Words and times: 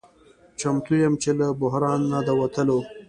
چمتو 0.59 0.93
یم 1.01 1.13
چې 1.21 1.29
له 1.39 1.47
بحران 1.61 1.99
نه 2.11 2.19
د 2.27 2.29
وتلو 2.39 2.79